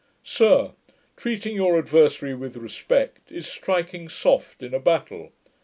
Sir, 0.23 0.71
treating 1.15 1.53
your 1.55 1.77
adversary 1.77 2.33
with 2.33 2.57
respect, 2.57 3.31
is 3.31 3.45
striking 3.45 4.09
soft 4.09 4.63
in 4.63 4.73
a 4.73 4.79
battle. 4.79 5.31